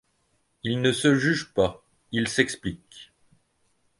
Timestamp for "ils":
0.63-0.81, 2.11-2.27